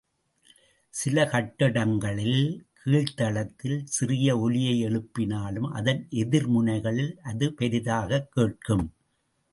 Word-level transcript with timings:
சில 0.89 1.25
கட்டிடங்களில் 1.25 2.67
கீழ்த்தளத்தில் 2.85 3.83
சிறிய 3.83 4.39
ஒலியை 4.39 4.85
எழுப்பினாலும், 4.85 5.69
அதன் 5.71 6.07
எதிர்முனைகளில் 6.11 7.15
அது 7.15 7.53
பெரிதாகக் 7.53 8.31
கேட்கும். 8.31 8.93